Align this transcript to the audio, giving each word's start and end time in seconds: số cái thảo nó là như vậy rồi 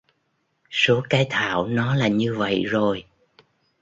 số 0.71 1.01
cái 1.09 1.27
thảo 1.29 1.67
nó 1.67 1.95
là 1.95 2.07
như 2.07 2.35
vậy 2.37 2.63
rồi 2.63 3.05